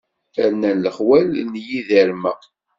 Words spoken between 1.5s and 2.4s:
d yiderma.